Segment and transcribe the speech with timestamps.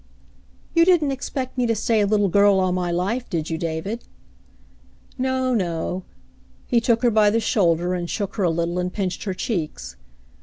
[0.73, 4.03] "You didn't expect me to stay a little girl all my life, did you, David?"
[5.19, 6.01] "No, no."
[6.65, 9.97] He took her by the shoulder and shook her a little and pinched her cheeks.